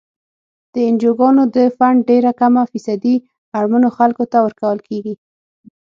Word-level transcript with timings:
د 0.73 0.75
انجوګانو 0.89 1.43
د 1.55 1.57
فنډ 1.77 1.99
ډیره 2.09 2.31
کمه 2.39 2.63
فیصدي 2.71 3.15
اړمنو 3.57 3.89
خلکو 3.97 4.23
ته 4.31 4.37
ورکول 4.45 4.77
کیږي. 4.87 5.15